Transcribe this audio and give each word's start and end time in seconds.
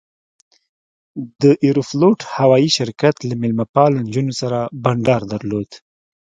د 1.41 1.43
ایروفلوټ 1.65 2.19
هوایي 2.35 2.69
شرکت 2.77 3.15
له 3.27 3.33
میلمه 3.41 3.65
پالو 3.73 3.97
نجونو 4.07 4.33
سره 4.41 4.59
بنډار 4.83 5.21
درلود. 5.33 5.69